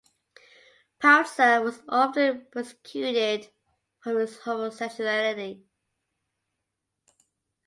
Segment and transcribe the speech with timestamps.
[0.97, 3.51] Peltzer was often persecuted
[3.99, 5.61] for his homosexuality.